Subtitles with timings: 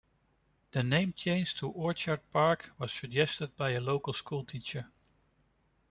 [0.71, 4.87] The name change to "Orchard Park" was suggested by a local schoolteacher.